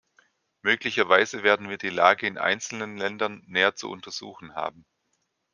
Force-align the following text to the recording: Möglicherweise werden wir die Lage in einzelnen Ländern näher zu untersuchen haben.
Möglicherweise 0.63 1.43
werden 1.43 1.69
wir 1.69 1.77
die 1.77 1.91
Lage 1.91 2.25
in 2.25 2.39
einzelnen 2.39 2.97
Ländern 2.97 3.43
näher 3.45 3.75
zu 3.75 3.87
untersuchen 3.91 4.55
haben. 4.55 4.83